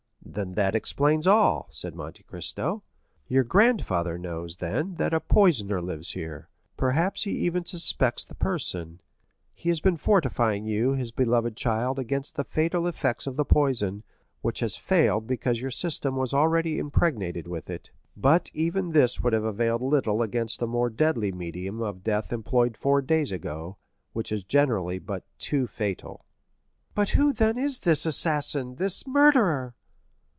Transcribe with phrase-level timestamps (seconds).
[0.23, 2.83] "Then that explains all," said Monte Cristo.
[3.27, 9.01] "Your grandfather knows, then, that a poisoner lives here; perhaps he even suspects the person.
[9.53, 14.03] He has been fortifying you, his beloved child, against the fatal effects of the poison,
[14.41, 17.91] which has failed because your system was already impregnated with it.
[18.15, 22.77] But even this would have availed little against a more deadly medium of death employed
[22.77, 23.75] four days ago,
[24.13, 26.23] which is generally but too fatal."
[26.95, 29.75] "But who, then, is this assassin, this murderer?"